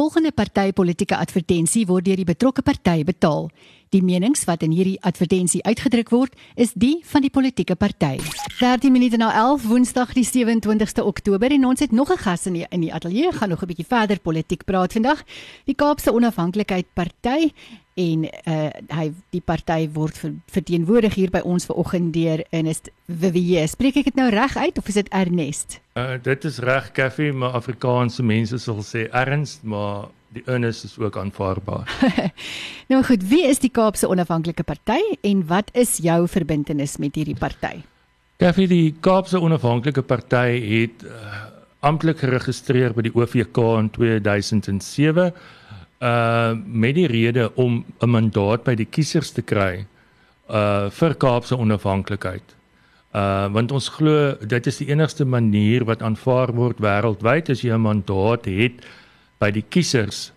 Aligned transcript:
volgende 0.00 0.30
partytetiese 0.32 1.18
advertensie 1.20 1.82
word 1.84 2.06
deur 2.06 2.16
die 2.16 2.24
betrokke 2.24 2.62
party 2.64 3.02
betaal. 3.04 3.50
Die 3.92 4.00
menings 4.00 4.46
wat 4.48 4.62
in 4.64 4.72
hierdie 4.72 4.96
advertensie 5.04 5.60
uitgedruk 5.66 6.12
word, 6.14 6.36
is 6.56 6.72
die 6.72 7.02
van 7.10 7.24
die 7.26 7.32
politieke 7.34 7.76
party. 7.76 8.14
13 8.62 8.94
minute 8.94 9.18
na 9.20 9.28
11 9.42 9.66
Woensdag 9.68 10.14
die 10.16 10.24
27ste 10.24 11.04
Oktober 11.04 11.52
en 11.52 11.66
ons 11.68 11.84
het 11.84 11.92
nog 11.92 12.12
'n 12.12 12.22
gas 12.22 12.46
in 12.46 12.54
die, 12.54 12.66
in 12.70 12.80
die 12.80 12.94
ateljee 12.94 13.32
gaan 13.32 13.50
nog 13.50 13.62
'n 13.62 13.66
bietjie 13.66 13.88
verder 13.88 14.18
politiek 14.20 14.64
praat 14.64 14.92
vandag. 14.92 15.22
Die 15.66 15.74
Kaapse 15.74 16.12
Onafhanklikheid 16.12 16.86
Party 16.94 17.52
en 17.94 18.26
uh 18.28 18.68
hy 18.94 19.06
die 19.34 19.42
party 19.44 19.88
word 19.94 20.18
verteenwoordig 20.52 21.16
hier 21.18 21.32
by 21.32 21.42
ons 21.44 21.66
vanoggend 21.68 22.12
deur 22.14 22.44
Ernest 22.50 22.90
Vivier. 23.06 23.68
Spreek 23.68 24.00
ek 24.00 24.10
dit 24.12 24.20
nou 24.20 24.30
reg 24.30 24.56
uit 24.56 24.78
of 24.78 24.88
is 24.88 25.00
dit 25.00 25.12
Ernest? 25.14 25.80
Uh 25.98 26.16
dit 26.22 26.44
is 26.44 26.60
reg, 26.62 26.92
Kaffie, 26.96 27.32
maar 27.32 27.58
Afrikaanse 27.58 28.22
mense 28.22 28.58
sal 28.58 28.82
sê 28.86 29.08
Ernst, 29.10 29.62
maar 29.62 30.08
die 30.34 30.42
Ernest 30.46 30.84
is 30.84 30.98
ook 30.98 31.16
aanvaarbaar. 31.18 31.90
nou 32.92 33.02
goed, 33.04 33.24
wie 33.28 33.44
is 33.48 33.58
die 33.58 33.72
Kaapse 33.74 34.08
Onafhanklike 34.08 34.62
Party 34.62 35.00
en 35.26 35.46
wat 35.46 35.70
is 35.74 35.98
jou 36.02 36.26
verbintenis 36.30 36.98
met 37.02 37.18
hierdie 37.18 37.38
party? 37.38 37.80
Kaffie, 38.40 38.68
die 38.70 38.94
Kaapse 39.02 39.40
Onafhanklike 39.42 40.02
Party 40.06 40.60
het 40.62 41.02
uh, 41.04 41.40
amptelik 41.84 42.22
geregistreer 42.22 42.94
by 42.94 43.04
die 43.08 43.14
OVK 43.16 43.58
in 43.80 43.90
2007 43.96 45.32
uh 46.00 46.56
met 46.64 46.94
die 46.94 47.06
rede 47.06 47.50
om 47.54 47.84
'n 48.00 48.08
mandaat 48.08 48.64
by 48.64 48.74
die 48.74 48.88
kiesers 48.88 49.30
te 49.30 49.42
kry 49.42 49.86
uh 50.48 50.90
vir 50.90 51.14
Kaapse 51.14 51.56
onafhanklikheid. 51.56 52.56
Uh 53.14 53.52
want 53.52 53.72
ons 53.72 53.88
glo 53.88 54.34
dit 54.40 54.66
is 54.66 54.78
die 54.78 54.88
enigste 54.88 55.24
manier 55.24 55.84
wat 55.84 56.02
aanvaar 56.02 56.52
word 56.52 56.78
wêreldwyd 56.80 57.50
as 57.50 57.62
jy 57.62 57.72
'n 57.74 57.80
mandaat 57.80 58.44
het 58.46 58.80
by 59.38 59.50
die 59.50 59.64
kiesers 59.68 60.32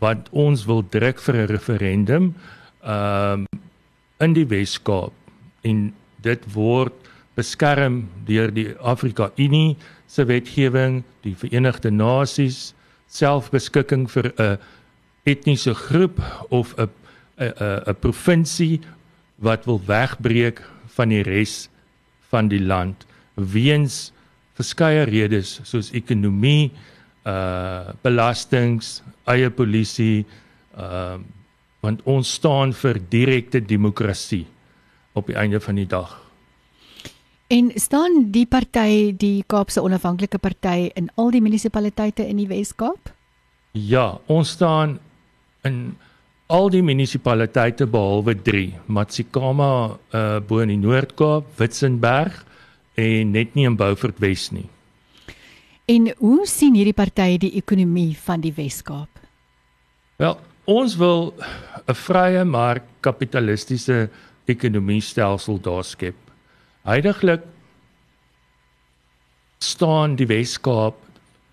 wat 0.00 0.28
ons 0.30 0.64
wil 0.64 0.82
druk 0.82 1.20
vir 1.20 1.34
'n 1.36 1.46
referendum 1.46 2.34
um 2.84 3.46
in 4.20 4.32
die 4.32 4.46
Wes-Kaap 4.46 5.12
en 5.62 5.92
dit 6.22 6.42
word 6.54 6.94
beskerm 7.34 8.08
deur 8.26 8.50
die 8.54 8.74
Afrika 8.78 9.30
Unie 9.36 9.76
se 10.06 10.24
wetgewing, 10.24 11.02
die 11.24 11.34
Verenigde 11.34 11.90
Nasies, 11.90 12.74
selfbeskikking 13.12 14.08
vir 14.10 14.32
'n 14.38 14.58
etniese 15.24 15.74
groep 15.74 16.18
of 16.50 16.74
'n 16.78 16.88
'n 17.38 17.82
'n 17.86 18.00
provinsie 18.00 18.80
wat 19.36 19.64
wil 19.64 19.80
wegbreek 19.86 20.62
van 20.96 21.08
die 21.08 21.22
res 21.22 21.68
van 22.30 22.48
die 22.48 22.62
land 22.62 23.06
weens 23.34 24.12
verskeie 24.54 25.04
redes 25.08 25.60
soos 25.64 25.90
ekonomie, 25.96 26.70
uh 27.24 27.92
belastings, 28.02 29.00
eie 29.30 29.50
polisie, 29.50 30.24
uh 30.76 31.18
want 31.82 32.02
ons 32.06 32.36
staan 32.38 32.70
vir 32.72 33.00
direkte 33.10 33.58
demokrasie 33.58 34.44
op 35.18 35.26
die 35.26 35.34
einde 35.34 35.58
van 35.60 35.74
die 35.74 35.86
dag. 35.86 36.12
En 37.52 37.68
staan 37.76 38.30
die 38.32 38.46
party, 38.48 39.12
die 39.12 39.44
Kaapse 39.44 39.82
Onafhanklike 39.84 40.38
Party 40.40 40.88
in 40.96 41.10
al 41.20 41.34
die 41.34 41.42
munisipaliteite 41.44 42.24
in 42.24 42.38
die 42.40 42.46
Wes-Kaap? 42.48 43.10
Ja, 43.76 44.06
ons 44.32 44.54
staan 44.56 44.94
in 45.68 45.82
al 46.48 46.70
die 46.72 46.80
munisipaliteite 46.80 47.84
behalwe 47.92 48.38
3, 48.46 48.62
Matsikama 48.88 49.68
uh 50.16 50.38
bo 50.48 50.62
in 50.64 50.72
die 50.72 50.80
Noord-Kaap, 50.80 51.52
Witzenberg 51.60 52.40
en 52.96 53.36
net 53.36 53.52
nie 53.52 53.68
in 53.68 53.76
Beaufort 53.76 54.24
Wes 54.24 54.48
nie. 54.56 54.64
En 55.92 56.08
hoe 56.24 56.48
sien 56.48 56.80
hierdie 56.80 56.96
party 56.96 57.36
die 57.36 57.52
ekonomie 57.60 58.16
van 58.16 58.40
die 58.40 58.54
Wes-Kaap? 58.56 59.20
Wel, 60.16 60.40
ons 60.64 60.96
wil 60.96 61.34
'n 61.84 62.00
vrye 62.08 62.48
mark 62.48 62.88
kapitalistiese 63.04 64.08
ekonomie 64.48 65.04
stelsel 65.04 65.60
daar 65.60 65.84
skep. 65.84 66.16
Heidiglik 66.82 67.44
staan 69.62 70.16
die 70.18 70.26
Weskaap 70.26 70.96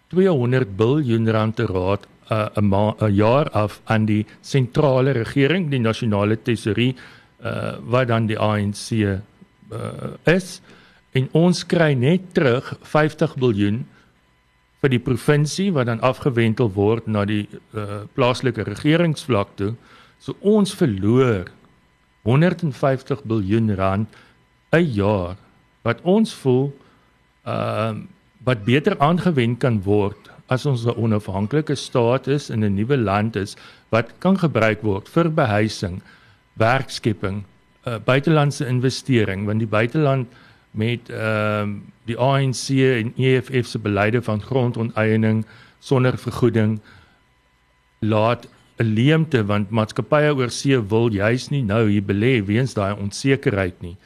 200 0.09 0.71
miljard 0.77 1.29
rand 1.35 1.55
te 1.55 1.67
raad 1.69 2.07
'n 2.29 2.73
uh, 2.73 2.93
'n 2.97 3.13
jaar 3.13 3.49
af 3.49 3.81
aan 3.85 4.05
die 4.05 4.25
sentrale 4.41 5.11
regering, 5.11 5.69
die 5.69 5.79
nasionale 5.79 6.37
tesorie 6.41 6.95
uh, 7.43 7.77
wat 7.81 8.07
dan 8.07 8.25
die 8.25 8.39
ANC 8.39 8.91
uh, 8.91 9.17
is 10.25 10.61
en 11.11 11.29
ons 11.31 11.65
kry 11.65 11.93
net 11.93 12.33
terug 12.33 12.77
50 12.81 13.35
miljard 13.35 13.85
vir 14.81 14.89
die 14.89 14.99
provinsie 14.99 15.71
wat 15.71 15.85
dan 15.85 16.01
afgewentel 16.01 16.71
word 16.73 17.07
na 17.07 17.25
die 17.25 17.47
uh, 17.73 18.05
plaaslike 18.13 18.63
regeringsvlak 18.63 19.55
toe. 19.55 19.75
So 20.19 20.35
ons 20.41 20.73
verloor 20.73 21.51
150 22.23 23.25
miljard 23.25 23.77
rand 23.77 24.07
'n 24.71 24.85
jaar 24.93 25.35
wat 25.81 26.01
ons 26.01 26.33
voel 26.33 26.73
ehm 27.43 27.95
uh, 27.95 28.07
wat 28.43 28.63
beter 28.63 28.95
aangewend 29.03 29.59
kan 29.59 29.81
word 29.83 30.29
as 30.47 30.65
ons 30.65 30.85
'n 30.85 30.95
onafhanklike 30.95 31.75
staat 31.75 32.27
is 32.27 32.49
in 32.49 32.63
'n 32.63 32.75
nuwe 32.75 32.97
land 32.97 33.35
is 33.35 33.55
wat 33.89 34.13
kan 34.19 34.37
gebruik 34.37 34.81
word 34.81 35.09
vir 35.09 35.29
behuising, 35.29 36.01
werkskepping, 36.53 37.43
uh, 37.87 37.97
buitelandse 38.05 38.65
investering 38.65 39.45
want 39.45 39.59
die 39.59 39.73
buiteland 39.77 40.27
met 40.71 41.09
ehm 41.09 41.75
uh, 41.75 41.81
die 42.05 42.17
ANC 42.17 42.69
en 42.69 43.13
EFF 43.17 43.67
se 43.67 43.79
beleide 43.79 44.21
van 44.21 44.41
grondonteiening 44.41 45.45
sonder 45.79 46.17
vergoeding 46.17 46.79
laat 47.99 48.47
'n 48.77 48.93
leemte 48.93 49.45
want 49.45 49.69
maatskappye 49.69 50.35
oor 50.35 50.49
see 50.49 50.79
wil 50.89 51.09
juis 51.11 51.49
nie 51.49 51.63
nou 51.63 51.89
hier 51.89 52.03
belê 52.03 52.45
weens 52.45 52.73
daai 52.73 52.93
onsekerheid 52.93 53.81
nie. 53.81 53.97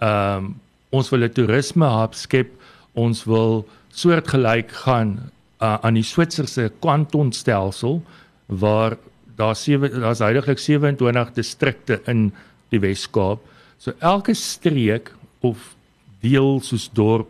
Ehm 0.00 0.44
um, 0.44 0.54
ons 0.90 1.10
wil 1.10 1.22
'n 1.22 1.32
toerisme 1.32 1.86
hub 1.86 2.14
skep. 2.14 2.50
Ons 2.92 3.24
wil 3.24 3.68
soortgelyk 3.94 4.72
gaan 4.84 5.30
uh, 5.62 5.78
aan 5.80 5.94
die 5.94 6.06
Switserse 6.06 6.72
kantonstelsel 6.80 8.02
waar 8.46 8.96
daar 9.36 9.56
sewe 9.56 9.88
daar's 9.88 10.18
heidaglik 10.18 10.58
27 10.58 11.32
distrikte 11.32 12.00
in 12.06 12.32
die 12.68 12.80
Wes-Kaap. 12.80 13.40
So 13.78 13.92
elke 13.98 14.34
streek 14.34 15.12
of 15.40 15.74
deel 16.20 16.60
soos 16.60 16.90
dorp 16.92 17.28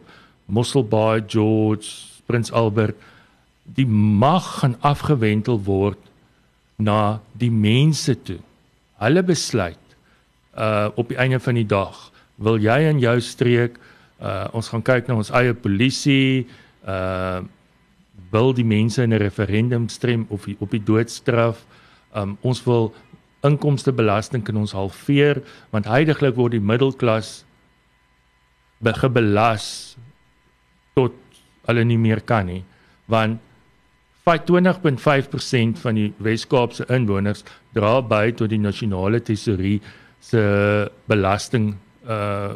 Mosselbaai, 0.50 1.22
George, 1.26 1.86
Prins 2.26 2.50
Albert, 2.50 2.96
die 3.64 3.86
mag 3.86 4.46
gaan 4.60 4.74
afgewentel 4.82 5.60
word 5.62 5.98
na 6.76 7.20
die 7.38 7.52
mense 7.52 8.16
toe. 8.26 8.40
Hulle 8.98 9.22
besluit 9.22 9.78
uh 10.58 10.90
op 10.98 11.12
die 11.12 11.18
einde 11.22 11.38
van 11.38 11.54
die 11.54 11.66
dag 11.66 12.10
wil 12.40 12.60
jy 12.60 12.80
in 12.88 13.00
jou 13.02 13.16
streek 13.20 13.78
uh 14.20 14.48
ons 14.56 14.68
gaan 14.72 14.84
kyk 14.84 15.08
na 15.08 15.16
ons 15.20 15.32
eie 15.36 15.54
polisie 15.54 16.46
uh 16.84 17.40
wil 18.30 18.52
die 18.54 18.64
mense 18.64 19.02
in 19.02 19.12
'n 19.12 19.18
referendum 19.18 19.88
stem 19.88 20.26
of 20.30 20.44
die, 20.44 20.56
op 20.60 20.70
die 20.70 20.84
doodstraf 20.84 21.64
um 22.14 22.36
ons 22.42 22.64
wil 22.64 22.92
inkomste 23.42 23.92
belasting 23.92 24.44
kan 24.44 24.56
ons 24.56 24.72
halveer 24.76 25.42
want 25.72 25.88
heidaglik 25.88 26.36
word 26.36 26.52
die 26.52 26.66
middelklas 26.72 27.44
begebelas 28.80 29.96
tot 30.94 31.14
hulle 31.68 31.84
nie 31.84 31.98
meer 31.98 32.20
kan 32.20 32.46
nie 32.46 32.64
want 33.08 33.40
20.5% 34.30 35.80
van 35.82 35.96
die 35.96 36.12
Wes-Kaapse 36.22 36.84
inwoners 36.94 37.42
dra 37.74 38.00
by 38.00 38.30
tot 38.30 38.52
die 38.52 38.60
nasionale 38.62 39.18
tesorie 39.26 39.80
se 40.20 40.42
belasting 41.10 41.72
uh 42.06 42.52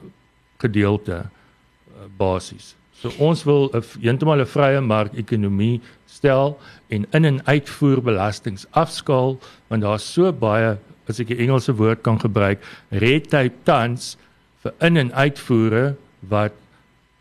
gedeelte 0.59 1.27
uh, 1.27 2.07
basies. 2.17 2.75
So 3.01 3.11
ons 3.19 3.45
wil 3.45 3.69
'n 3.75 3.83
heeltemal 4.01 4.41
'n 4.41 4.47
vrye 4.47 4.81
mark-ekonomie 4.81 5.81
stel 6.07 6.59
en 6.89 7.07
in 7.11 7.25
en 7.25 7.47
uitvoer 7.47 8.01
belastings 8.03 8.67
afskaal 8.71 9.39
want 9.69 9.83
daar's 9.83 10.13
so 10.13 10.33
baie 10.33 10.79
as 11.09 11.21
ek 11.21 11.31
'n 11.31 11.39
Engelse 11.39 11.73
woord 11.73 12.03
kan 12.03 12.19
gebruik, 12.21 12.59
red 12.89 13.29
tape 13.29 13.57
tans 13.65 14.17
vir 14.63 14.73
in 14.81 14.97
en 14.97 15.13
uitvoere 15.13 15.97
wat 16.21 16.53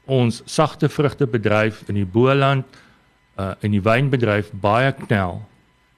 ons 0.06 0.42
sagte 0.46 0.90
vrugte 0.90 1.28
bedryf 1.28 1.84
in 1.90 1.96
die 1.96 2.06
Boland 2.06 2.66
uh 3.40 3.54
in 3.62 3.72
die 3.72 3.82
wynbedryf 3.82 4.52
baie 4.52 4.92
knel. 4.92 5.42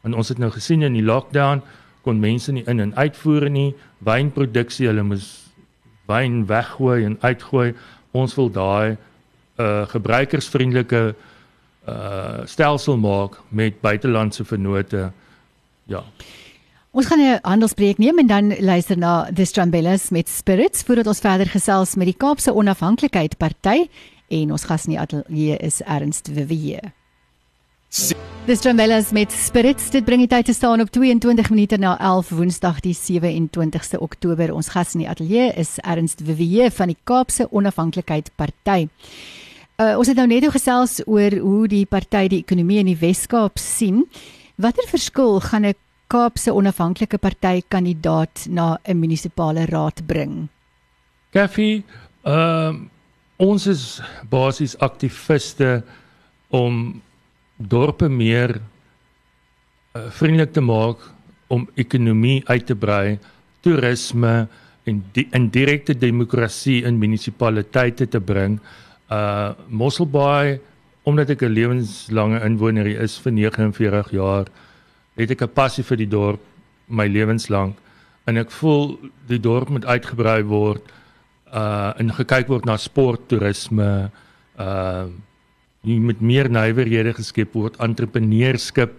Want 0.02 0.16
ons 0.16 0.30
het 0.30 0.38
nou 0.38 0.52
gesien 0.52 0.82
in 0.82 0.94
die 0.94 1.06
lockdown 1.06 1.62
kon 2.02 2.20
mense 2.20 2.52
nie 2.52 2.64
in 2.68 2.80
en 2.80 2.96
uitvoer 2.96 3.50
nie, 3.50 3.74
wynproduksie, 4.00 4.88
hulle 4.88 5.04
moes 5.04 5.45
wyn 6.08 6.46
weggooi 6.46 7.04
en 7.06 7.18
uitgooi. 7.22 7.74
Ons 8.12 8.36
wil 8.36 8.52
daai 8.52 8.98
uh 9.60 9.86
gebruikersvriendelike 9.88 11.16
uh 11.88 12.44
stelsel 12.46 12.98
maak 12.98 13.40
met 13.50 13.82
buitelandse 13.82 14.46
vennote. 14.46 15.12
Ja. 15.86 16.04
Ons 16.92 17.06
gaan 17.06 17.20
'n 17.20 17.40
handelspreek 17.42 17.98
neem 17.98 18.20
en 18.20 18.28
dan 18.28 18.56
luister 18.60 18.98
na 18.98 19.30
The 19.34 19.46
Strambellas 19.46 20.10
met 20.10 20.30
Spirits 20.30 20.84
voordat 20.84 21.08
ons 21.08 21.20
verder 21.20 21.48
gesels 21.48 21.96
met 21.96 22.06
die 22.06 22.18
Kaapse 22.18 22.54
Onafhanklikheid 22.54 23.38
Party 23.38 23.90
en 24.28 24.52
ons 24.52 24.64
gas 24.64 24.86
in 24.86 24.92
die 24.92 25.00
ateljee 25.00 25.58
is 25.58 25.82
Ernst 25.82 26.30
Vivier. 26.34 26.94
Dis 28.46 28.60
Drummellas 28.60 29.12
met 29.16 29.32
Spirits. 29.32 29.88
Dit 29.90 30.04
bring 30.04 30.20
die 30.20 30.28
tyd 30.28 30.50
te 30.50 30.54
staan 30.54 30.82
op 30.84 30.90
22 30.92 31.48
minute 31.50 31.78
na 31.80 31.94
11 32.04 32.30
Woensdag 32.36 32.82
die 32.84 32.92
27ste 32.94 34.02
Oktober. 34.04 34.52
Ons 34.54 34.68
gas 34.74 34.92
in 34.98 35.06
die 35.06 35.08
ateljee 35.10 35.54
is 35.56 35.78
Ernst 35.80 36.20
Vivier 36.28 36.74
van 36.76 36.92
die 36.92 36.98
Kaapse 37.08 37.48
Onafhanklikheid 37.56 38.34
Party. 38.36 38.90
Uh, 39.80 39.96
ons 39.96 40.12
het 40.12 40.20
nou 40.20 40.28
net 40.28 40.44
gesels 40.52 41.00
oor 41.08 41.38
hoe 41.40 41.70
die 41.72 41.86
party 41.88 42.26
die 42.36 42.42
ekonomie 42.44 42.82
in 42.84 42.92
die 42.92 42.98
Wes-Kaap 43.00 43.64
sien. 43.64 44.04
Watter 44.60 44.92
verskil 44.92 45.40
gaan 45.40 45.66
'n 45.66 45.80
Kaapse 46.12 46.52
Onafhanklike 46.52 47.18
Party 47.18 47.64
kandidaat 47.68 48.46
na 48.50 48.78
'n 48.84 49.00
munisipale 49.00 49.66
raad 49.72 50.06
bring? 50.06 50.50
Kaffie, 51.32 51.84
ehm 52.24 52.76
uh, 52.76 52.76
ons 53.38 53.68
is 53.68 54.02
basies 54.30 54.78
aktiviste 54.78 55.84
om 56.50 57.02
dorpe 57.58 58.10
meer 58.10 58.58
uh, 58.60 60.10
vriendelik 60.12 60.54
te 60.54 60.62
maak 60.62 60.98
om 61.48 61.68
ekonomie 61.76 62.42
uit 62.46 62.66
te 62.66 62.76
brei, 62.76 63.18
toerisme 63.62 64.48
en 64.86 65.02
die 65.16 65.26
indirekte 65.34 65.96
demokrasie 65.98 66.84
in 66.86 67.00
munisipaliteite 67.02 68.08
te 68.08 68.22
bring. 68.22 68.60
Uh 69.10 69.54
Mosselbaai 69.70 70.60
omdat 71.06 71.30
ek 71.30 71.44
'n 71.46 71.54
lewenslange 71.54 72.42
inwoner 72.42 72.88
is 72.88 73.18
vir 73.22 73.32
49 73.32 74.12
jaar, 74.12 74.46
het 75.16 75.32
ek 75.32 75.42
'n 75.42 75.54
passie 75.54 75.84
vir 75.84 75.98
die 75.98 76.10
dorp 76.10 76.42
my 76.88 77.08
lewenslank 77.08 77.78
en 78.26 78.38
ek 78.38 78.52
voel 78.52 78.98
die 79.28 79.40
dorp 79.40 79.70
moet 79.70 79.86
uitgebrei 79.86 80.44
word 80.44 80.82
uh 81.54 81.94
en 81.98 82.10
gekyk 82.10 82.48
word 82.48 82.66
na 82.66 82.78
sport, 82.78 83.28
toerisme, 83.28 84.10
uh 84.58 85.06
met 85.86 86.22
meer 86.22 86.50
nywerhede 86.50 87.14
geskep 87.14 87.54
word. 87.54 87.78
Entrepreneurskap 87.80 88.92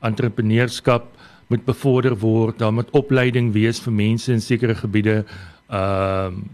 entrepreneurskap 0.00 1.08
moet 1.48 1.64
bevorder 1.64 2.14
word. 2.18 2.58
Daar 2.58 2.72
moet 2.72 2.90
opleiding 2.90 3.52
wees 3.52 3.80
vir 3.80 3.92
mense 3.92 4.32
in 4.32 4.40
sekere 4.44 4.74
gebiede 4.74 5.24
ehm 5.68 6.38
uh, 6.38 6.46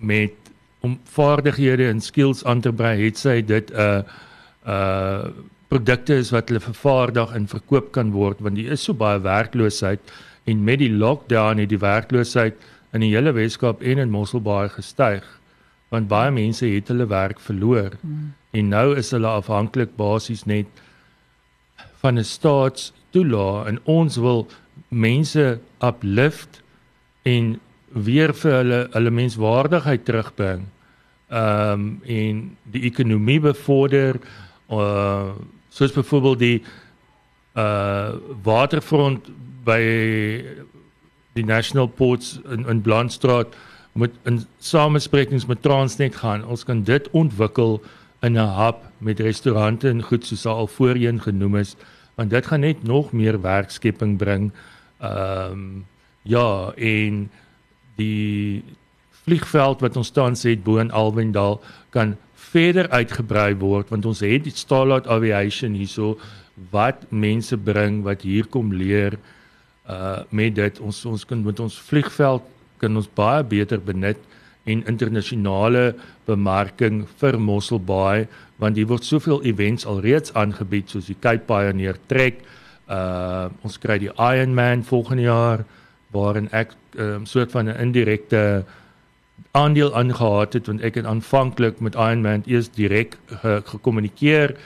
met 0.00 0.32
om 0.80 0.94
vaardighede 1.12 1.88
en 1.92 1.98
skills 2.00 2.44
aan 2.44 2.60
te 2.64 2.72
brei 2.72 2.94
het 3.02 3.18
sy 3.18 3.42
dit 3.44 3.70
'n 3.70 3.76
uh, 3.76 4.02
uh 4.66 5.28
produkte 5.68 6.14
is 6.14 6.30
wat 6.30 6.48
hulle 6.48 6.60
vervaardig 6.60 7.34
en 7.34 7.46
verkoop 7.46 7.92
kan 7.92 8.10
word 8.12 8.40
want 8.40 8.56
die 8.56 8.66
is 8.66 8.84
so 8.84 8.94
baie 8.94 9.20
werkloosheid 9.20 10.00
en 10.44 10.64
met 10.64 10.78
die 10.78 10.90
lockdown 10.90 11.58
het 11.58 11.68
die 11.68 11.78
werkloosheid 11.78 12.54
in 12.92 13.00
die 13.00 13.12
hele 13.14 13.32
Weskaap 13.32 13.82
en 13.82 13.98
in 13.98 14.10
Mosselbaai 14.10 14.68
gestyg 14.68 15.24
want 15.90 16.08
baie 16.08 16.30
mense 16.30 16.66
het 16.66 16.88
hulle 16.88 17.06
werk 17.06 17.40
verloor. 17.40 17.90
Hmm 18.00 18.32
en 18.50 18.68
nou 18.68 18.96
is 18.98 19.10
hulle 19.14 19.28
afhanklik 19.28 19.96
basies 19.96 20.44
net 20.44 20.66
van 22.00 22.18
'n 22.18 22.24
staatstoelaag 22.24 23.66
en 23.66 23.78
ons 23.84 24.16
wil 24.16 24.46
mense 24.88 25.60
uplift 25.78 26.62
en 27.22 27.60
weer 27.92 28.34
vir 28.34 28.52
hulle 28.52 28.88
hulle 28.92 29.10
menswaardigheid 29.10 30.04
terugbring. 30.04 30.66
Ehm 31.30 31.72
um, 31.72 32.00
en 32.04 32.56
die 32.72 32.82
ekonomie 32.90 33.40
bevorder 33.40 34.20
uh 34.70 35.32
soos 35.70 35.92
byvoorbeeld 35.92 36.38
die 36.38 36.62
uh 37.54 38.12
waterfront 38.42 39.28
by 39.64 39.82
die 41.32 41.44
National 41.44 41.86
Ports 41.86 42.40
in 42.50 42.66
in 42.68 42.82
Blantstraat 42.82 43.54
moet 43.92 44.14
in 44.22 44.44
samesprekings 44.58 45.46
met 45.46 45.62
Transnet 45.62 46.16
gaan. 46.16 46.46
Ons 46.46 46.64
kan 46.64 46.82
dit 46.82 47.10
ontwikkel 47.10 47.80
in 48.22 48.36
'n 48.38 48.54
hub 48.56 48.76
met 48.98 49.20
restaurante 49.20 49.88
en 49.88 50.02
goed 50.02 50.26
soos 50.26 50.46
al 50.46 50.66
voorheen 50.66 51.20
genoem 51.20 51.56
is 51.56 51.76
want 52.14 52.30
dit 52.30 52.46
gaan 52.46 52.60
net 52.60 52.82
nog 52.82 53.12
meer 53.12 53.40
werkskepping 53.40 54.16
bring. 54.18 54.52
Ehm 55.00 55.52
um, 55.52 55.86
ja, 56.22 56.72
en 56.76 57.30
die 57.96 58.62
vliegveld 59.24 59.80
wat 59.80 59.96
ons 59.96 60.10
tans 60.10 60.42
het 60.42 60.62
bo 60.64 60.76
in 60.82 60.92
Alwindal 60.92 61.60
kan 61.90 62.16
verder 62.34 62.88
uitgebrei 62.90 63.54
word 63.60 63.90
want 63.92 64.06
ons 64.08 64.22
het 64.24 64.44
die 64.46 64.54
Starlight 64.54 65.08
Aviation 65.08 65.76
hierso 65.78 66.16
wat 66.72 67.06
mense 67.08 67.56
bring 67.56 68.02
wat 68.06 68.24
hier 68.26 68.46
kom 68.46 68.72
leer 68.72 69.18
uh 69.90 70.22
met 70.30 70.54
dit 70.56 70.80
ons 70.80 71.04
ons 71.12 71.24
kan 71.26 71.44
met 71.44 71.60
ons 71.60 71.78
vliegveld 71.90 72.42
kan 72.82 72.96
ons 72.96 73.08
baie 73.20 73.44
beter 73.44 73.80
benut 73.80 74.20
en 74.70 74.86
internasionale 74.86 75.94
bemarking 76.26 77.02
vir 77.20 77.38
Mosselbaai 77.38 78.26
want 78.60 78.76
hier 78.76 78.88
word 78.90 79.04
soveel 79.04 79.42
events 79.48 79.86
alreeds 79.86 80.34
aangebied 80.36 80.90
soos 80.92 81.08
die 81.08 81.16
Cape 81.20 81.46
Pioneer 81.48 81.96
Trek. 82.06 82.42
Uh 82.88 83.48
ons 83.66 83.78
kry 83.78 83.98
die 83.98 84.12
Ironman 84.16 84.84
volgende 84.84 85.28
jaar 85.28 85.64
waarin 86.12 86.48
ek 86.52 86.74
'n 86.94 87.00
um, 87.00 87.26
soort 87.26 87.50
van 87.50 87.68
'n 87.68 87.80
indirekte 87.80 88.64
aandeel 89.52 89.94
aangehad 89.94 90.52
het 90.52 90.66
want 90.66 90.82
ek 90.82 90.94
het 90.94 91.06
aanvanklik 91.06 91.80
met 91.80 91.94
Ironman 91.94 92.42
eers 92.46 92.70
direk 92.70 93.18
gekommunikeer 93.64 94.56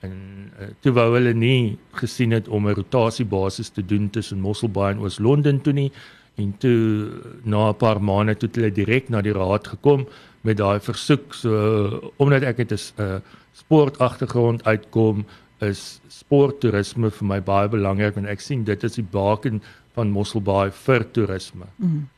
en 0.00 0.12
uh, 0.60 0.66
toe 0.80 0.92
wou 0.92 1.08
hulle 1.14 1.32
nie 1.36 1.78
gesien 1.92 2.30
het 2.30 2.48
om 2.48 2.68
'n 2.68 2.74
rotasiebasis 2.74 3.68
te 3.68 3.84
doen 3.84 4.10
tussen 4.10 4.40
Mosselbaai 4.40 4.92
en 4.94 5.00
Oos-London 5.00 5.60
toe 5.60 5.72
nie 5.72 5.92
en 6.36 6.54
toe 6.58 7.10
na 7.44 7.70
'n 7.70 7.76
paar 7.76 8.00
maande 8.00 8.34
toe 8.34 8.50
hulle 8.54 8.70
direk 8.70 9.08
na 9.08 9.20
die 9.20 9.32
raad 9.32 9.66
gekom 9.66 10.06
met 10.42 10.56
daai 10.56 10.80
versoek 10.80 11.34
so 11.34 12.12
omdat 12.16 12.42
ek 12.42 12.58
het 12.58 12.72
'n 12.72 13.02
uh, 13.02 13.20
sportagtergrond 13.52 14.64
uitkom 14.64 15.26
is 15.60 16.00
sporttoerisme 16.08 17.10
vir 17.10 17.26
my 17.26 17.40
baie 17.40 17.68
belangrik 17.68 18.16
en 18.16 18.26
ek 18.26 18.40
sien 18.40 18.64
dit 18.64 18.84
is 18.84 18.94
die 18.94 19.08
baken 19.12 19.60
van 19.94 20.10
Mosselbaai 20.10 20.70
vir 20.70 21.04
toerisme. 21.12 21.66
Mm. 21.76 22.08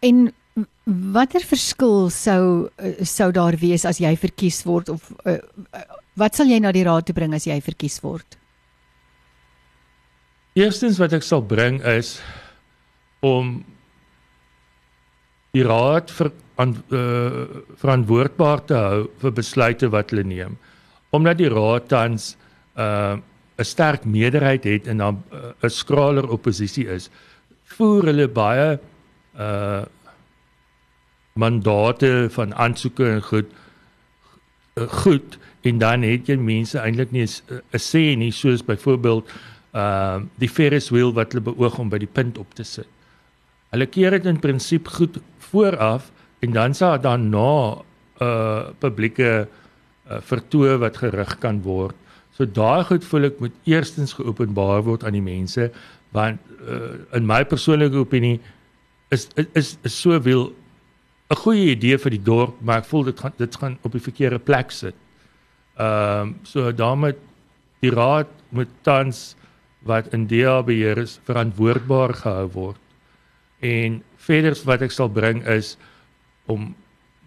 En 0.00 0.32
watter 1.14 1.44
verskil 1.46 2.10
sou 2.10 2.68
sou 3.02 3.30
daar 3.32 3.56
wees 3.60 3.84
as 3.84 4.00
jy 4.02 4.16
verkies 4.16 4.62
word 4.66 4.88
of 4.88 5.10
uh, 5.24 5.38
wat 6.18 6.36
sal 6.36 6.50
jy 6.50 6.60
na 6.60 6.72
die 6.72 6.84
raad 6.84 7.06
toe 7.06 7.14
bring 7.16 7.34
as 7.34 7.46
jy 7.46 7.60
verkies 7.64 8.00
word? 8.04 8.38
Eerstens 10.58 10.98
wat 10.98 11.14
ek 11.16 11.22
sal 11.22 11.42
bring 11.42 11.80
is 11.86 12.18
om 13.20 13.64
die 15.52 15.64
raad 15.66 16.10
vir 16.14 16.30
aan 16.60 16.76
uh, 16.92 17.46
verantwoordbaar 17.80 18.62
te 18.68 18.76
hou 18.76 19.00
vir 19.22 19.32
besluite 19.34 19.88
wat 19.92 20.12
hulle 20.12 20.26
neem. 20.28 20.58
Omdat 21.16 21.40
die 21.40 21.50
raad 21.50 21.88
tans 21.88 22.36
'n 22.76 22.82
uh, 22.82 23.64
sterk 23.64 24.04
meerderheid 24.04 24.64
het 24.64 24.86
en 24.86 24.98
dan 24.98 25.22
'n 25.32 25.54
uh, 25.62 25.70
skraler 25.70 26.28
oppositie 26.28 26.86
is, 26.88 27.10
voer 27.64 28.04
hulle 28.12 28.28
baie 28.28 28.78
uh 29.38 29.84
mandate 31.40 32.28
van 32.30 32.54
aansoeke 32.54 33.06
en 33.06 33.22
goed 33.22 33.46
uh, 34.76 34.88
goed 34.88 35.38
en 35.62 35.78
dan 35.78 36.02
het 36.02 36.26
jy 36.28 36.36
mense 36.36 36.78
eintlik 36.78 37.12
nie 37.12 37.24
'n 37.24 37.78
sê 37.78 38.16
nie 38.16 38.32
soos 38.32 38.62
byvoorbeeld 38.62 39.28
uh 39.74 40.20
die 40.38 40.48
Ferris 40.48 40.90
wheel 40.90 41.12
wat 41.12 41.32
hulle 41.32 41.44
beoog 41.52 41.78
om 41.78 41.88
by 41.88 41.98
die 41.98 42.12
punt 42.12 42.38
op 42.38 42.54
te 42.54 42.64
sit. 42.64 42.88
Hulle 43.70 43.86
keer 43.86 44.16
dit 44.16 44.26
in 44.26 44.40
prinsip 44.42 44.88
goed 44.90 45.20
vooraf 45.50 46.10
en 46.42 46.54
dan 46.56 46.74
sal 46.74 46.98
dan 46.98 47.28
na 47.30 47.78
'n 47.78 48.26
uh, 48.26 48.62
publieke 48.82 49.46
uh, 49.46 50.18
vertoë 50.30 50.78
wat 50.82 50.96
gerig 50.96 51.38
kan 51.38 51.62
word. 51.62 51.94
So 52.34 52.44
daai 52.44 52.84
goed 52.84 53.04
voel 53.04 53.30
ek 53.30 53.38
moet 53.40 53.54
eerstens 53.64 54.12
geopenbaar 54.18 54.82
word 54.82 55.04
aan 55.04 55.14
die 55.14 55.22
mense 55.22 55.70
want 56.10 56.40
uh, 56.66 56.98
in 57.14 57.26
my 57.26 57.44
persoonlike 57.44 57.94
opinie 57.94 58.40
is 59.10 59.28
is 59.54 59.78
is 59.84 60.00
sowel 60.00 60.50
'n 61.30 61.36
goeie 61.44 61.70
idee 61.70 61.98
vir 61.98 62.10
die 62.10 62.24
dorp, 62.24 62.58
maar 62.60 62.78
ek 62.82 62.90
voel 62.90 63.04
dit 63.04 63.20
gaan 63.20 63.32
dit 63.38 63.56
gaan 63.56 63.78
op 63.82 63.92
die 63.92 64.06
verkeerde 64.08 64.38
plek 64.38 64.70
sit. 64.70 64.94
Ehm 65.78 66.20
um, 66.22 66.36
so 66.42 66.72
daarmee 66.72 67.14
die 67.80 67.94
raad 67.94 68.28
moet 68.50 68.68
tans 68.82 69.36
wat 69.86 70.12
in 70.12 70.26
DA 70.26 70.62
beheer 70.62 70.98
is 70.98 71.20
verantwoordbaar 71.24 72.14
gehou 72.14 72.48
word 72.52 72.89
en 73.60 74.02
verder 74.16 74.56
wat 74.64 74.82
ek 74.82 74.94
sal 74.94 75.08
bring 75.08 75.42
is 75.48 75.76
om 76.46 76.74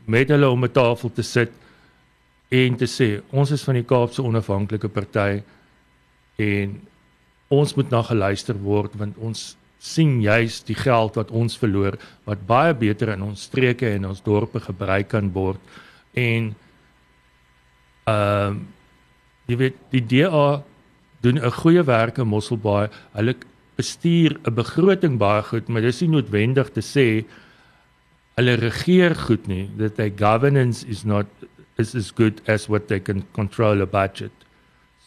met 0.06 0.30
hulle 0.30 0.50
om 0.50 0.64
'n 0.64 0.72
tafel 0.72 1.12
te 1.14 1.24
sit 1.24 1.52
en 2.50 2.76
te 2.76 2.86
sê 2.86 3.22
ons 3.32 3.52
is 3.52 3.64
van 3.64 3.76
die 3.76 3.88
Kaapse 3.88 4.22
Onafhanklike 4.22 4.90
Party 4.90 5.44
en 6.38 6.82
ons 7.50 7.76
moet 7.76 7.90
na 7.92 8.02
geluister 8.02 8.58
word 8.58 8.96
want 8.96 9.18
ons 9.18 9.56
sien 9.84 10.22
juis 10.24 10.62
die 10.64 10.78
geld 10.80 11.18
wat 11.20 11.32
ons 11.32 11.58
verloor 11.60 11.98
wat 12.26 12.46
baie 12.48 12.74
beter 12.74 13.14
in 13.18 13.24
ons 13.26 13.48
streke 13.50 13.90
en 13.96 14.06
ons 14.06 14.22
dorpe 14.24 14.62
gebruik 14.64 15.10
kan 15.12 15.32
word. 15.34 15.60
En 16.16 16.54
ehm 18.08 18.56
uh, 18.56 18.56
jy 19.44 19.58
weet 19.60 19.80
die 19.92 20.02
DA 20.08 20.64
doen 21.22 21.40
'n 21.40 21.52
goeie 21.52 21.84
werk 21.84 22.18
in 22.18 22.28
Mosselbaai. 22.28 22.88
Hulle 23.12 23.36
bestuur 23.78 24.38
'n 24.44 24.54
begroting 24.54 25.18
baie 25.18 25.42
goed, 25.44 25.70
maar 25.70 25.82
dis 25.82 26.02
nie 26.02 26.10
noodwendig 26.10 26.70
te 26.74 26.82
sê 26.82 27.26
hulle 28.38 28.56
regeer 28.58 29.16
goed 29.16 29.48
nie. 29.48 29.70
That 29.78 29.96
their 29.96 30.10
governance 30.10 30.86
is 30.88 31.06
not 31.06 31.28
is 31.78 31.96
as 31.96 32.12
good 32.12 32.42
as 32.48 32.70
what 32.70 32.88
they 32.88 33.00
can 33.00 33.24
control 33.34 33.82
a 33.82 33.86
budget. 33.86 34.32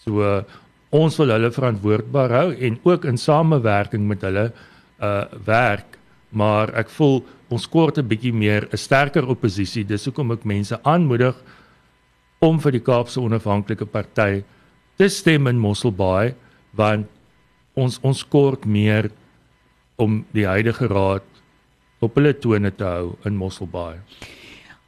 So 0.04 0.22
uh, 0.22 0.42
ons 0.90 1.18
wil 1.18 1.30
hulle 1.34 1.50
verantwoordbaar 1.50 2.30
hou 2.30 2.48
en 2.54 2.78
ook 2.82 3.04
in 3.04 3.18
samewerking 3.18 4.06
met 4.06 4.22
hulle 4.22 4.52
uh 5.02 5.24
werk, 5.44 5.98
maar 6.30 6.72
ek 6.74 6.88
voel 6.88 7.20
ons 7.52 7.66
kort 7.68 7.98
'n 7.98 8.08
bietjie 8.08 8.32
meer 8.32 8.68
'n 8.72 8.76
sterker 8.76 9.26
oppositie. 9.26 9.84
Dis 9.84 10.04
hoekom 10.04 10.32
ek 10.32 10.44
mense 10.44 10.78
aanmoedig 10.82 11.36
om 12.40 12.58
vir 12.60 12.72
die 12.72 12.80
Kaapse 12.80 13.20
Onafhanklike 13.20 13.86
Party 13.86 14.42
te 14.96 15.08
stem 15.08 15.46
in 15.46 15.58
Mosselbaai 15.58 16.34
want 16.76 17.06
ons 17.76 17.98
ons 18.02 18.24
kort 18.32 18.64
meer 18.64 19.10
om 20.00 20.24
die 20.36 20.46
huidige 20.48 20.88
raad 20.88 21.24
op 22.04 22.16
hulle 22.18 22.32
tone 22.36 22.72
te 22.72 22.84
hou 22.84 23.14
in 23.28 23.36
Mosselbaai. 23.36 24.00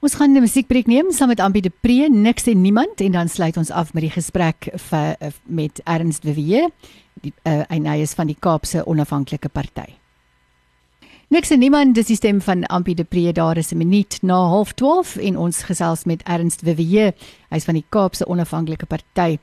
Ons 0.01 0.15
gaan 0.15 0.37
'n 0.37 0.41
musiekbreek 0.41 0.87
neem 0.87 1.13
saam 1.13 1.29
met 1.29 1.41
Ambie 1.41 1.63
de 1.63 1.73
Pre, 1.81 2.09
niks 2.09 2.47
en 2.47 2.61
niemand 2.63 3.01
en 3.01 3.13
dan 3.13 3.29
sluit 3.29 3.57
ons 3.57 3.71
af 3.71 3.93
met 3.95 4.03
die 4.03 4.11
gesprek 4.11 4.69
vir, 4.75 5.17
met 5.45 5.81
Ernst 5.85 6.25
Wewe, 6.25 6.71
die 7.21 7.33
uh, 7.45 7.63
hy 7.69 8.01
is 8.01 8.15
van 8.15 8.27
die 8.27 8.37
Kaapse 8.39 8.87
Onafhanklike 8.87 9.49
Party. 9.49 9.99
Niks 11.29 11.51
en 11.51 11.59
niemand, 11.59 11.95
dis 11.95 12.07
die 12.07 12.17
stem 12.17 12.41
van 12.41 12.65
Ambie 12.67 12.95
de 12.95 13.05
Pre 13.05 13.33
daar 13.33 13.57
is 13.57 13.73
'n 13.73 13.77
minuut 13.77 14.19
na 14.23 14.65
12:30 14.65 15.19
en 15.21 15.37
ons 15.37 15.63
gesels 15.63 16.05
met 16.05 16.23
Ernst 16.23 16.63
Wewe, 16.63 17.13
hy's 17.51 17.65
van 17.65 17.75
die 17.75 17.85
Kaapse 17.89 18.27
Onafhanklike 18.27 18.87
Party. 18.87 19.39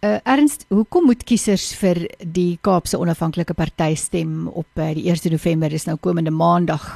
Uh, 0.00 0.16
Ernst, 0.24 0.62
hoekom 0.72 1.10
moet 1.10 1.20
kiesers 1.28 1.74
vir 1.76 2.06
die 2.24 2.54
Kaapse 2.64 2.96
Onafhanklike 2.96 3.52
Party 3.52 3.92
stem 4.00 4.46
op 4.48 4.80
uh, 4.80 4.86
die 4.96 5.10
1 5.12 5.28
November, 5.34 5.68
dis 5.68 5.84
nou 5.84 5.98
komende 6.00 6.32
Maandag? 6.32 6.86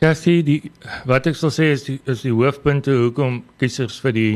Ja, 0.00 0.14
sien 0.16 0.40
die 0.46 0.70
wat 1.10 1.28
ek 1.28 1.36
sal 1.36 1.52
sê 1.52 1.68
is 1.74 1.84
die, 1.84 1.98
is 2.08 2.22
die 2.24 2.32
hoofpunte 2.32 2.94
hoekom 2.96 3.42
kiesers 3.60 3.98
vir 4.00 4.16
die 4.16 4.32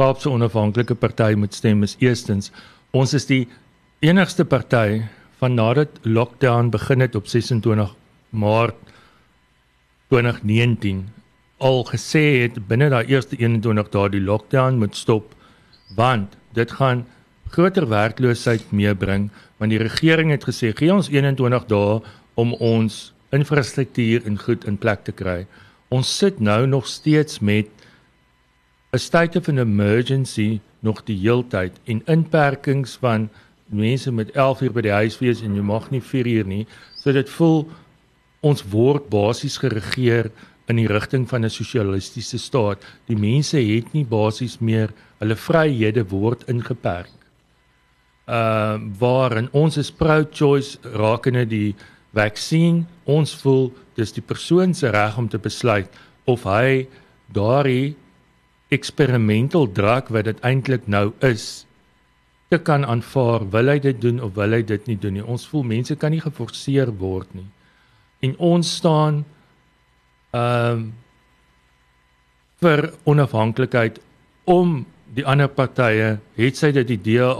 Kaapse 0.00 0.32
Onafhanklike 0.32 0.98
Party 0.98 1.36
moet 1.38 1.54
stem 1.54 1.86
is 1.86 1.94
eerstens 2.02 2.50
ons 2.90 3.14
is 3.14 3.28
die 3.30 3.44
enigste 4.02 4.42
party 4.42 5.04
van 5.38 5.54
nadat 5.54 6.02
lockdown 6.02 6.74
begin 6.74 7.06
het 7.06 7.14
op 7.14 7.30
26 7.30 7.94
Maart 8.34 8.92
2019 10.10 11.06
al 11.62 11.84
gesê 11.94 12.26
het 12.42 12.58
binne 12.66 12.90
daai 12.90 13.04
eerste 13.06 13.38
21 13.38 13.94
dae 13.94 14.14
die 14.18 14.26
lockdown 14.26 14.82
moet 14.82 14.98
stop 14.98 15.36
want 15.94 16.34
dit 16.54 16.70
gaan 16.78 17.06
groter 17.52 17.88
werkloosheid 17.88 18.70
meebring 18.72 19.30
want 19.58 19.70
die 19.70 19.82
regering 19.82 20.30
het 20.30 20.44
gesê 20.48 20.72
gee 20.76 20.92
ons 20.92 21.10
21 21.12 21.66
dae 21.70 22.00
om 22.40 22.54
ons 22.54 23.12
infrastruktuur 23.32 24.26
en 24.28 24.38
goed 24.38 24.64
in 24.68 24.76
plek 24.76 25.04
te 25.04 25.12
kry. 25.12 25.46
Ons 25.92 26.10
sit 26.18 26.40
nou 26.40 26.66
nog 26.66 26.86
steeds 26.88 27.40
met 27.40 27.68
'n 28.92 28.98
state 28.98 29.38
of 29.38 29.48
an 29.48 29.58
emergency 29.58 30.60
nog 30.80 31.04
die 31.04 31.16
heeltyd 31.16 31.72
en 31.84 32.02
inperkings 32.06 32.96
van 33.00 33.28
mense 33.66 34.12
met 34.12 34.30
11 34.30 34.60
uur 34.60 34.72
by 34.72 34.80
die 34.80 34.92
huis 34.92 35.18
wees 35.18 35.40
en 35.42 35.54
jy 35.54 35.62
mag 35.62 35.90
nie 35.90 36.02
4 36.02 36.26
uur 36.26 36.46
nie. 36.46 36.66
So 36.96 37.12
dit 37.12 37.30
voel 37.30 37.68
ons 38.40 38.62
word 38.62 39.08
basies 39.08 39.56
geregeer 39.56 40.30
in 40.70 40.76
die 40.76 40.86
rigting 40.86 41.28
van 41.28 41.44
'n 41.44 41.50
sosialistiese 41.50 42.38
staat. 42.38 42.84
Die 43.06 43.16
mense 43.16 43.58
het 43.58 43.92
nie 43.92 44.04
basies 44.04 44.58
meer 44.58 44.92
hulle 45.18 45.36
vryhede 45.36 46.04
word 46.08 46.48
ingeperk. 46.48 47.10
Uh 48.26 48.78
waar 48.98 49.36
en 49.36 49.48
ons 49.52 49.76
is 49.76 49.90
pro 49.90 50.24
choice 50.30 50.78
rakende 50.82 51.46
die 51.46 51.74
vaksin 52.14 52.86
ons 53.04 53.34
voel 53.42 53.72
dis 53.96 54.12
die 54.12 54.24
persoon 54.24 54.74
se 54.74 54.90
reg 54.92 55.18
om 55.18 55.28
te 55.28 55.38
besluit 55.38 55.88
of 56.24 56.44
hy 56.44 56.86
daardie 57.32 57.96
experimental 58.72 59.68
drug 59.72 60.08
wat 60.14 60.28
dit 60.28 60.40
eintlik 60.46 60.86
nou 60.86 61.12
is 61.20 61.66
te 62.52 62.60
kan 62.60 62.84
aanvaar 62.84 63.48
wil 63.50 63.72
hy 63.72 63.78
dit 63.80 64.00
doen 64.00 64.20
of 64.20 64.34
wil 64.36 64.52
hy 64.56 64.62
dit 64.62 64.88
nie 64.90 64.98
doen 65.00 65.18
nie 65.18 65.24
ons 65.34 65.46
voel 65.48 65.64
mense 65.74 65.96
kan 65.96 66.12
nie 66.12 66.22
geforseer 66.24 66.92
word 67.00 67.32
nie 67.36 67.48
en 68.28 68.36
ons 68.52 68.76
staan 68.78 69.22
ehm 70.32 70.78
um, 70.78 70.92
vir 72.62 72.92
onafhanklikheid 73.10 73.96
om 74.44 74.84
die 75.16 75.24
ander 75.26 75.48
partye 75.50 76.18
het 76.38 76.56
sy 76.56 76.70
dit 76.72 76.92
die 76.92 77.16
DA 77.16 77.32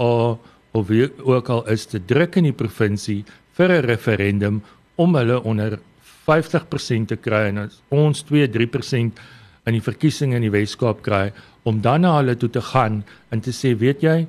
of 0.73 0.89
wie 0.89 1.07
ook 1.23 1.51
al 1.55 1.63
is 1.71 1.87
te 1.87 2.01
druk 2.01 2.37
in 2.41 2.49
die 2.49 2.57
provinsie 2.57 3.23
vir 3.57 3.69
'n 3.71 3.87
referendum 3.87 4.63
om 4.97 5.15
hulle 5.17 5.39
onder 5.45 5.79
50% 6.27 7.09
te 7.09 7.17
kry 7.17 7.49
en 7.49 7.71
ons 7.91 8.25
2-3% 8.25 9.21
in 9.67 9.73
die 9.73 9.85
verkiesing 9.85 10.35
in 10.35 10.43
die 10.43 10.53
Weskaap 10.53 11.03
kry 11.03 11.33
om 11.63 11.81
dan 11.81 12.01
na 12.01 12.17
hulle 12.17 12.37
toe 12.37 12.51
te 12.51 12.61
gaan 12.61 13.05
en 13.31 13.41
te 13.41 13.51
sê 13.51 13.75
weet 13.79 14.03
jy 14.03 14.27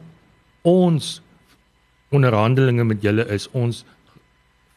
ons 0.63 1.21
onderhandelinge 2.13 2.83
met 2.83 3.01
julle 3.01 3.25
is 3.33 3.47
ons 3.51 3.83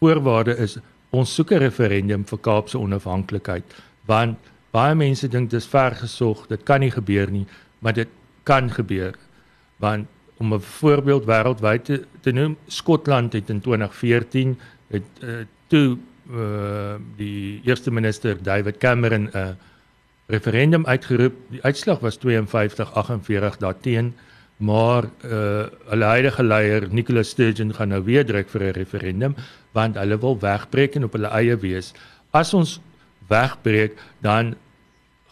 voorwaarde 0.00 0.56
is 0.56 0.78
ons 1.16 1.34
soek 1.34 1.52
'n 1.52 1.64
referendum 1.64 2.24
vir 2.24 2.38
Kaapse 2.38 2.78
onafhanklikheid 2.78 3.64
want 4.06 4.38
baie 4.72 4.94
mense 4.94 5.28
dink 5.28 5.50
dit 5.50 5.60
is 5.60 5.68
vergesog 5.68 6.46
dit 6.48 6.62
kan 6.64 6.80
nie 6.80 6.90
gebeur 6.90 7.30
nie 7.30 7.46
maar 7.80 7.92
dit 7.92 8.08
kan 8.44 8.70
gebeur 8.70 9.14
want 9.78 10.06
om 10.36 10.54
'n 10.54 10.60
voorbeeld 10.60 11.24
wêreldwyd 11.24 11.84
te, 11.84 12.04
te 12.20 12.32
noem, 12.32 12.56
Skotland 12.66 13.32
het 13.32 13.48
in 13.48 13.60
2014 13.60 14.58
het 14.88 15.02
uh, 15.20 15.44
toe 15.66 15.96
uh, 16.30 16.94
die 17.16 17.60
eerste 17.64 17.90
minister 17.90 18.42
David 18.42 18.76
Cameron 18.78 19.30
'n 19.32 19.36
uh, 19.36 19.48
referendum 20.26 20.86
uitgeroep. 20.86 21.34
Die 21.50 21.62
uitslag 21.62 21.98
was 21.98 22.18
52-48 22.18 23.58
daarteen, 23.58 24.14
maar 24.56 25.04
uh, 25.04 25.64
hulle 25.86 26.04
huidige 26.04 26.42
leier 26.42 26.88
Nicola 26.90 27.22
Sturgeon 27.22 27.74
gaan 27.74 27.88
nou 27.88 28.02
weer 28.04 28.26
druk 28.26 28.48
vir 28.48 28.62
'n 28.62 28.70
referendum 28.70 29.34
want 29.76 29.98
hulle 30.00 30.18
wil 30.22 30.38
wegbreek 30.40 30.96
en 30.96 31.08
op 31.08 31.16
hulle 31.18 31.32
eie 31.36 31.56
wees. 31.60 31.92
As 32.32 32.54
ons 32.56 32.78
wegbreek, 33.30 33.98
dan 34.24 34.54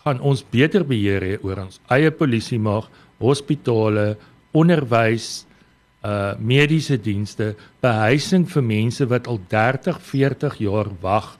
gaan 0.04 0.20
ons 0.20 0.44
beter 0.52 0.84
beheer 0.84 1.24
hê 1.24 1.34
oor 1.40 1.64
ons 1.64 1.80
eie 1.94 2.12
polisie 2.12 2.60
mag, 2.60 2.90
hospitale, 3.22 4.14
onderwys, 4.54 5.46
uh 6.04 6.36
mediese 6.36 6.98
dienste, 7.00 7.54
behuising 7.80 8.44
vir 8.52 8.64
mense 8.68 9.06
wat 9.08 9.28
al 9.30 9.40
30, 9.48 10.00
40 10.04 10.58
jaar 10.60 10.90
wag 11.00 11.30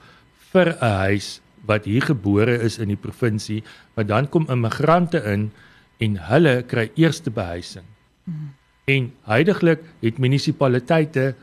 vir 0.53 0.73
'n 0.73 0.95
huis 1.05 1.41
wat 1.67 1.85
hier 1.85 2.05
gebore 2.05 2.57
is 2.65 2.79
in 2.79 2.89
die 2.89 3.01
provinsie, 3.01 3.63
maar 3.95 4.07
dan 4.07 4.29
kom 4.29 4.47
immigrante 4.49 5.21
in 5.33 5.51
en 6.01 6.17
hulle 6.17 6.63
kry 6.63 6.91
eerste 6.97 7.31
behuising. 7.31 7.85
Mm. 8.25 8.53
En 8.85 9.13
heidaglik 9.25 9.81
het 10.03 10.19
munisipaliteite 10.19 11.35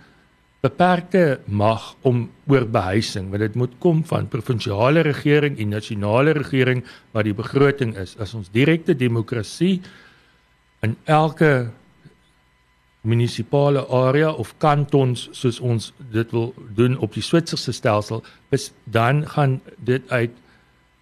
beperkte 0.61 1.39
mag 1.49 1.95
om 2.05 2.27
oor 2.47 2.67
behuising, 2.69 3.31
want 3.33 3.41
dit 3.41 3.55
moet 3.57 3.73
kom 3.81 4.03
van 4.05 4.29
provinsiale 4.29 5.01
regering 5.01 5.57
en 5.57 5.73
nasionale 5.73 6.35
regering 6.37 6.83
wat 7.15 7.25
die 7.25 7.35
begroting 7.37 7.95
is. 7.97 8.13
As 8.21 8.35
ons 8.37 8.51
direkte 8.53 8.93
demokrasie 8.97 9.79
in 10.85 10.95
elke 11.09 11.71
munisipale 13.01 13.81
area 13.89 14.29
of 14.29 14.53
kantons 14.61 15.25
soos 15.33 15.57
ons 15.59 15.89
dit 16.13 16.33
wil 16.35 16.51
doen 16.77 16.97
op 17.01 17.15
die 17.17 17.25
Switserse 17.25 17.73
stelsel 17.73 18.21
dan 18.85 19.25
gaan 19.33 19.57
dit 19.81 20.05
uit 20.09 20.37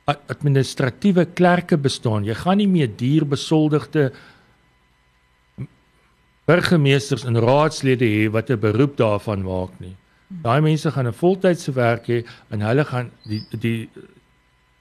administratiewe 0.06 1.26
klerke 1.38 1.78
bestaan. 1.78 2.24
Jy 2.26 2.34
gaan 2.40 2.58
nie 2.58 2.70
meer 2.72 2.90
duur 2.98 3.28
besoldigde 3.30 4.10
burgemeesters 6.50 7.26
en 7.30 7.38
raadslede 7.46 8.08
hê 8.16 8.30
wat 8.36 8.50
'n 8.50 8.60
beroep 8.60 8.98
daarvan 8.98 9.44
maak 9.44 9.74
nie. 9.80 9.96
Daai 10.44 10.62
mense 10.62 10.92
gaan 10.92 11.08
'n 11.08 11.22
voltydse 11.24 11.72
werk 11.74 12.08
hê 12.08 12.24
en 12.52 12.62
hulle 12.62 12.86
gaan 12.86 13.12
die 13.26 13.44
die 13.52 13.90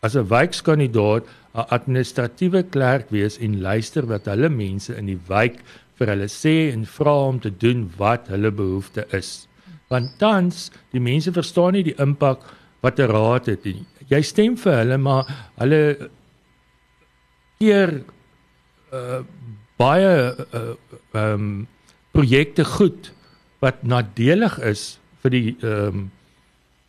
as 0.02 0.14
'n 0.16 0.28
wijkkandidaat 0.28 1.24
'n 1.54 1.68
administratiewe 1.76 2.62
klerk 2.74 3.10
wees 3.10 3.38
en 3.38 3.60
luister 3.60 4.06
wat 4.06 4.26
hulle 4.26 4.48
mense 4.48 4.96
in 4.96 5.06
die 5.06 5.20
wijk 5.28 5.56
vir 5.98 6.06
hulle 6.12 6.28
sê 6.28 6.72
en 6.72 6.86
vra 6.86 7.14
om 7.28 7.40
te 7.40 7.50
doen 7.50 7.90
wat 7.96 8.28
hulle 8.28 8.50
behoefte 8.50 9.06
is. 9.12 9.48
Want 9.88 10.18
tans 10.18 10.70
die 10.92 11.00
mense 11.00 11.32
verstaan 11.32 11.72
nie 11.72 11.82
die 11.82 11.98
impak 11.98 12.44
wat 12.82 12.98
'n 12.98 13.10
raad 13.10 13.46
het 13.46 13.64
nie. 13.64 13.84
Jy 14.08 14.22
stem 14.22 14.56
vir 14.56 14.76
hulle 14.76 14.98
maar 14.98 15.24
hulle 15.58 16.10
hier 17.58 18.04
uh, 18.92 19.22
baie 19.78 20.12
uh, 20.34 20.74
um, 21.14 21.66
projekte 22.12 22.64
goed 22.66 23.12
wat 23.62 23.82
nadelig 23.82 24.58
is 24.66 24.98
vir 25.22 25.34
die 25.34 25.56
um, 25.66 26.08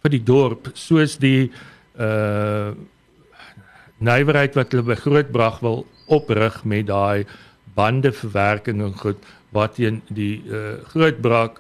vir 0.04 0.16
die 0.16 0.24
dorp 0.24 0.72
soos 0.78 1.18
die 1.22 1.52
uh 2.00 2.74
nywerheid 4.00 4.54
wat 4.56 4.72
hulle 4.72 4.86
by 4.88 4.96
Grootbrag 4.96 5.58
wil 5.60 5.82
oprig 6.08 6.62
met 6.64 6.86
daai 6.88 7.26
bande 7.76 8.14
verwerking 8.16 8.80
en 8.80 8.94
goed 8.96 9.26
wat 9.52 9.76
teen 9.76 9.98
die 10.08 10.40
uh, 10.48 10.78
Grootbrag 10.94 11.60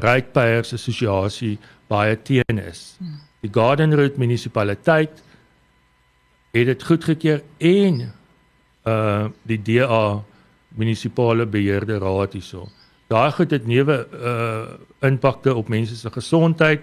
Rypeiers 0.00 0.72
Assosiasie 0.72 1.58
baie 1.92 2.16
teen 2.24 2.60
is. 2.62 2.94
Hmm. 2.98 3.18
Die 3.44 3.52
Garden 3.52 3.92
Route 3.92 4.16
munisipaliteit 4.16 5.20
het 6.56 6.70
dit 6.72 6.86
goedgekeur 6.88 7.42
en 7.58 8.06
uh 8.88 9.26
die 9.44 9.60
DA 9.60 10.24
munisipale 10.74 11.46
beheerde 11.46 11.98
raad 11.98 12.32
hierso. 12.32 12.68
daai 13.08 13.30
goed 13.32 13.50
het 13.50 13.66
neuwe 13.66 14.06
uh 14.12 14.66
impakte 15.04 15.54
op 15.54 15.68
mense 15.68 15.96
se 15.96 16.10
gesondheid, 16.10 16.80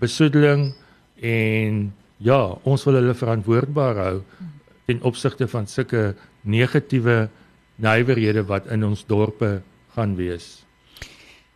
besoedeling 0.00 0.74
en 1.20 1.92
ja, 2.16 2.56
ons 2.62 2.84
wil 2.84 2.94
hulle 2.94 3.14
verantwoordbaar 3.14 3.96
hou 3.96 4.22
ten 4.86 5.02
opsigte 5.02 5.48
van 5.48 5.66
sulke 5.66 6.14
negatiewe 6.42 7.28
nywerhede 7.76 8.46
wat 8.48 8.66
in 8.72 8.84
ons 8.84 9.04
dorpe 9.06 9.60
gaan 9.94 10.16
wees. 10.16 10.64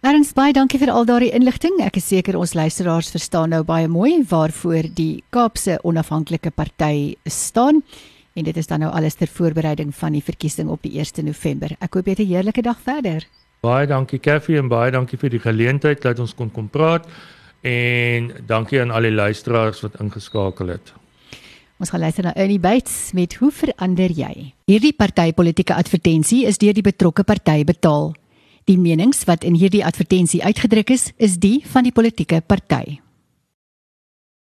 Ernst 0.03 0.35
baie 0.35 0.51
dankie 0.51 0.81
vir 0.83 0.91
al 0.91 1.07
daardie 1.07 1.31
inligting. 1.31 1.77
Ek 1.79 1.97
is 2.01 2.09
seker 2.11 2.35
ons 2.35 2.57
luisteraars 2.59 3.13
verstaan 3.15 3.53
nou 3.55 3.63
baie 3.63 3.87
mooi 3.87 4.25
waarvoor 4.27 4.89
die 4.91 5.23
Kaapse 5.31 5.79
Onafhanklike 5.87 6.51
Party 6.51 7.15
staan. 7.31 7.85
En 8.35 8.45
dit 8.45 8.57
is 8.57 8.67
dan 8.67 8.81
nou 8.81 8.93
alles 8.93 9.15
ter 9.15 9.29
voorbereiding 9.29 9.95
van 9.95 10.13
die 10.13 10.23
verkiesing 10.25 10.69
op 10.69 10.83
die 10.83 10.99
1 10.99 11.25
November. 11.25 11.77
Ek 11.79 11.95
hoop 11.95 12.07
jy 12.07 12.13
het 12.17 12.21
'n 12.21 12.33
heerlike 12.33 12.63
dag 12.63 12.79
verder. 12.81 13.27
Baie 13.61 13.87
dankie 13.87 14.19
Kaffie 14.19 14.59
en 14.59 14.69
baie 14.69 14.91
dankie 14.91 15.19
vir 15.19 15.31
die 15.31 15.39
geleentheid 15.39 16.03
dat 16.03 16.19
ons 16.19 16.35
kon 16.35 16.51
kom 16.51 16.69
praat 16.69 17.07
en 17.61 18.33
dankie 18.47 18.81
aan 18.81 18.91
al 18.91 19.03
die 19.03 19.13
luisteraars 19.13 19.81
wat 19.81 20.01
ingeskakel 20.01 20.67
het. 20.67 20.93
Ons 21.79 21.91
gaan 21.91 22.01
luister 22.01 22.25
na 22.25 22.35
Ernie 22.35 22.61
Bates 22.61 23.13
met 23.13 23.35
Hoe 23.35 23.51
verander 23.51 24.11
jy? 24.11 24.53
Hierdie 24.67 24.93
partytetiese 24.93 25.75
advertensie 25.75 26.47
is 26.47 26.59
deur 26.59 26.73
die 26.73 26.83
betrokke 26.83 27.25
party 27.25 27.65
betaal. 27.65 28.15
Die 28.65 28.79
menings 28.79 29.25
wat 29.25 29.43
in 29.45 29.55
hierdie 29.55 29.85
advertensie 29.85 30.43
uitgedruk 30.45 30.91
is, 30.91 31.11
is 31.19 31.41
die 31.43 31.63
van 31.67 31.83
die 31.83 31.93
politieke 31.93 32.41
party. 32.41 33.01